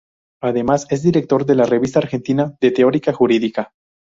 Además, 0.41 0.87
es 0.89 1.03
director 1.03 1.45
de 1.45 1.53
la 1.53 1.65
Revista 1.65 1.99
Argentina 1.99 2.57
de 2.59 2.71
Teoría 2.71 3.13
Jurídica. 3.13 3.71